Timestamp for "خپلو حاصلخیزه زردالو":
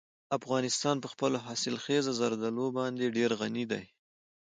1.13-2.65